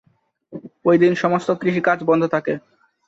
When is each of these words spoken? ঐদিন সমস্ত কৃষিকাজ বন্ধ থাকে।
ঐদিন 0.85 1.13
সমস্ত 1.15 1.49
কৃষিকাজ 1.61 1.97
বন্ধ 2.03 2.23
থাকে। 2.27 2.53